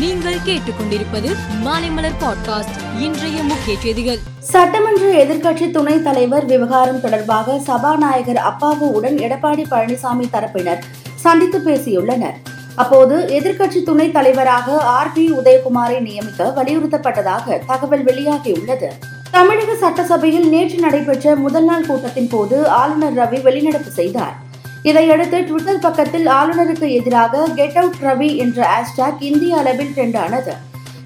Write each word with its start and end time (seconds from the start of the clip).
நீங்கள் 0.00 0.34
கேட்டுக்கொண்டிருப்பது 0.34 1.36
மாலைமலர் 1.64 2.14
பாட்காஸ்ட் 2.20 3.00
இன்றைய 3.00 3.42
முக்கிய 3.42 3.78
செய்திகள். 3.78 4.18
சட்டமன்ற 4.38 5.24
எதிர்க்கட்சி 5.24 5.70
துணைத் 5.70 6.04
தலைவர் 6.04 6.44
விவகாரம் 6.44 7.00
தொடர்பாக 7.00 7.58
சபாநாயகர் 7.58 8.36
அப்பாவுடன் 8.36 9.16
எடப்பாடி 9.16 9.64
பழனிசாமி 9.70 10.24
தரப்பினர் 10.32 10.78
சந்தித்து 11.14 11.58
பேசியுள்ளனர். 11.58 12.34
அப்போது 12.74 13.40
எதிர்க்கட்சி 13.40 13.82
துணைத் 13.82 14.12
தலைவராக 14.12 14.78
ஆர் 14.78 15.12
பி 15.12 15.30
உதயகுமாரை 15.30 16.00
நியமிக்க 16.00 16.52
வலியுறுத்தப்பட்டதாக 16.56 17.58
தகவல் 17.66 18.04
வெளியாகியுள்ளது. 18.04 18.86
தமிழக 19.30 19.74
சட்டசபையில் 19.74 20.48
நேற்று 20.48 20.78
நடைபெற்ற 20.78 21.36
முதல் 21.36 21.64
நாள் 21.64 21.86
கூட்டத்தின் 21.86 22.28
போது 22.28 22.68
ஆளுநர் 22.68 23.16
ரவி 23.16 23.36
வெளிநடப்பு 23.36 23.88
செய்தார். 23.88 24.48
இதையடுத்து 24.88 25.38
ட்விட்டர் 25.48 25.84
பக்கத்தில் 25.86 26.26
ஆளுநருக்கு 26.38 26.86
எதிராக 26.98 27.42
கெட் 27.58 27.78
அவுட் 27.80 28.00
ரவி 28.06 28.30
என்ற 28.44 28.58
ஹேஷ்டாக் 28.72 29.22
இந்திய 29.28 29.56
அளவில் 29.56 29.92
ட்ரெண்டானது 29.96 30.54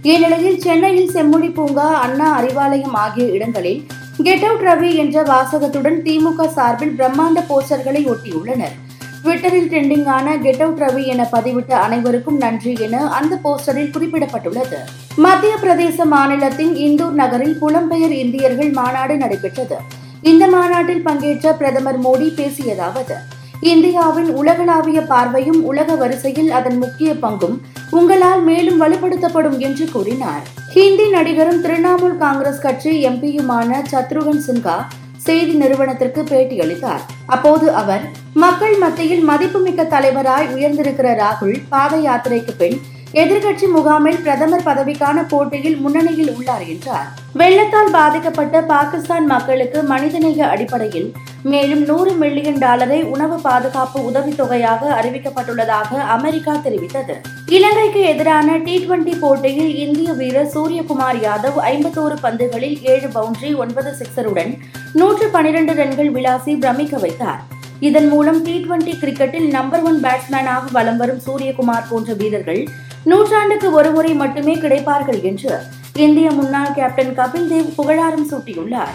இந்நிலையில் 0.03 0.63
சென்னையில் 0.65 1.13
செம்மொழி 1.15 1.49
பூங்கா 1.49 1.89
அண்ணா 2.05 2.29
அறிவாலயம் 2.41 2.97
ஆகிய 3.05 3.27
இடங்களில் 3.37 3.83
கெட் 4.27 4.45
அவுட் 4.49 4.65
ரவி 4.69 4.91
என்ற 5.03 5.23
வாசகத்துடன் 5.31 5.99
திமுக 6.07 6.49
சார்பில் 6.57 6.95
பிரம்மாண்ட 6.99 7.43
போஸ்டர்களை 7.51 8.03
ஒட்டியுள்ளனர். 8.13 8.75
ட்விட்டரில் 9.23 9.69
ட்ரெண்டிங்கான 9.73 10.37
கெட் 10.45 10.63
அவுட் 10.65 10.83
ரவி 10.85 11.05
என 11.13 11.29
பதிவிட்ட 11.33 11.73
அனைவருக்கும் 11.85 12.39
நன்றி 12.45 12.73
என 12.87 12.97
அந்த 13.19 13.35
போஸ்டரில் 13.45 13.93
குறிப்பிடப்பட்டுள்ளது. 13.95 14.81
மத்திய 15.27 15.55
பிரதேச 15.63 16.05
மாநிலத்தின் 16.15 16.75
இந்தூர் 16.87 17.17
நகரில் 17.23 17.57
புலம்பெயர் 17.63 18.17
இந்தியர்கள் 18.25 18.73
மாநாடு 18.81 19.17
நடைபெற்றது. 19.17 19.79
இந்த 20.33 20.45
மாநாட்டில் 20.57 21.07
பங்கேற்ற 21.07 21.49
பிரதமர் 21.53 22.03
மோடி 22.05 22.29
பேசியதாவது 22.41 23.17
இந்தியாவின் 23.73 24.31
உலகளாவிய 24.41 25.01
பார்வையும் 25.11 25.61
உலக 25.71 25.95
வரிசையில் 26.01 26.51
அதன் 26.59 26.79
முக்கிய 26.83 27.11
பங்கும் 27.23 27.57
உங்களால் 27.99 28.43
மேலும் 28.49 28.81
வலுப்படுத்தப்படும் 28.83 29.59
என்று 29.67 29.85
கூறினார். 29.93 30.45
ஹிந்தி 30.75 31.07
நடிகரும் 31.15 31.63
திரிணாமுல் 31.65 32.17
காங்கிரஸ் 32.25 32.63
கட்சி 32.65 32.93
எம்பியுமான 33.11 33.81
சத்ருகன் 33.93 34.43
சின்ஹா 34.47 34.77
செய்தி 35.27 35.55
நிறுவனத்திற்கு 35.55 36.23
பேட்டியளித்தார். 36.31 37.05
அப்போது 37.35 37.67
அவர் 37.83 38.05
மக்கள் 38.45 38.77
மத்தியில் 38.85 39.25
மதிப்புமிக்க 39.31 39.83
தலைவராய் 39.95 40.51
உயர்ந்திருக்கிற 40.57 41.11
ராகுல் 41.23 41.57
பாத 41.75 41.97
யாத்திரைக்கு 42.09 42.55
பின் 42.63 42.79
எதிர்க்கட்சி 43.23 43.67
முகாமில் 43.77 44.23
பிரதமர் 44.25 44.67
பதவிக்கான 44.69 45.19
போட்டியில் 45.33 45.77
முன்னணியில் 45.85 46.33
உள்ளார் 46.37 46.65
என்றார். 46.73 47.07
வெள்ளத்தால் 47.41 47.95
பாதிக்கப்பட்ட 47.99 48.57
பாகிஸ்தான் 48.73 49.27
மக்களுக்கு 49.35 49.79
மனிதநேய 49.93 50.49
அடிப்படையில் 50.55 51.09
மேலும் 51.53 51.83
நூறு 51.89 52.13
மில்லியன் 52.21 52.59
டாலரை 52.59 52.99
உணவு 53.15 53.37
பாதுகாப்பு 53.47 53.99
உதவித்தொகையாக 54.11 54.83
அறிவிக்கப்பட்டுள்ளதாக 54.99 55.99
அமெரிக்கா 56.15 56.53
தெரிவித்தது. 56.67 57.15
இலங்கைக்கு 57.57 58.01
எதிரான 58.13 58.57
டி 58.67 58.75
டுவெண்டி 58.85 59.15
போட்டியில் 59.21 59.73
இந்திய 59.85 60.13
வீரர் 60.13 60.51
சூரியகுமார் 60.55 61.19
யாதவ் 61.27 61.59
ஐம்பத்தோரு 61.73 62.17
பந்துகளில் 62.23 62.79
ஏழு 62.93 63.09
பவுண்டரி 63.17 63.51
ஒன்பது 63.65 63.93
சிக்ஸருடன் 64.01 64.53
நூற்று 64.93 65.29
பனிரெண்டு 65.29 65.75
ரன்கள் 65.75 66.11
விளாசி 66.17 66.55
பிரமிக்க 66.59 66.97
வைத்தார். 67.05 67.43
இதன் 67.81 68.09
மூலம் 68.09 68.43
டி 68.43 68.57
டுவெண்டி 68.65 68.95
கிரிக்கெட்டில் 69.03 69.49
நம்பர் 69.51 69.83
ஒன் 69.83 70.01
பேட்ஸ்மேனாக 70.05 70.73
வலம் 70.73 70.97
வரும் 70.97 71.23
சூரியகுமார் 71.27 71.89
போன்ற 71.91 72.13
வீரர்கள் 72.23 72.63
நூற்றாண்டுக்கு 73.05 73.71
ஒருமுறை 73.73 74.15
மட்டுமே 74.15 74.55
கிடைப்பார்கள் 74.55 75.23
என்று 75.33 75.55
இந்திய 76.07 76.31
முன்னாள் 76.31 76.77
கேப்டன் 76.79 77.17
கபில் 77.19 77.51
தேவ் 77.53 77.75
புகழாரம் 77.77 78.29
சூட்டியுள்ளார். 78.31 78.95